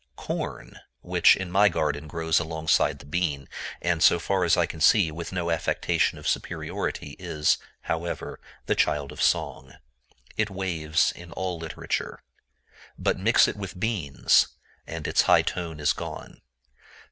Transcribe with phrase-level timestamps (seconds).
[0.15, 3.47] Corn, which, in my garden, grows alongside the bean,
[3.83, 8.73] and, so far as I can see, with no affectation of superiority, is, however, the
[8.73, 9.75] child of song.
[10.37, 12.23] It waves in all literature.
[12.97, 14.47] But mix it with beans,
[14.87, 16.41] and its high tone is gone.